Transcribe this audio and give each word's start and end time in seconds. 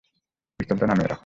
পিস্তলটা 0.59 0.85
নামিয়ে 0.87 1.07
রাখো। 1.07 1.19